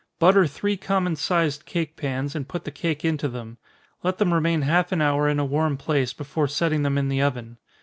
[0.17, 3.59] Butter three common sized cake pans, and put the cake into them
[4.01, 7.21] let them remain half an hour in a warm place, before setting them in the
[7.21, 7.59] oven.